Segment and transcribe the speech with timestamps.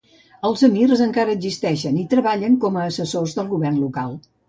[0.47, 4.23] Els emirs encara existeixen i treballen com a assessors del govern local.